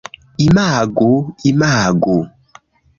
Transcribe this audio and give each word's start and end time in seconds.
Imagu... 0.47 1.11
imagu... 1.51 2.15